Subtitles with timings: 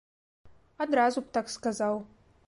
[0.85, 1.95] Адразу б так сказаў.